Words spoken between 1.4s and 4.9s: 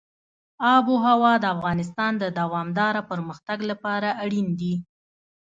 افغانستان د دوامداره پرمختګ لپاره اړین دي.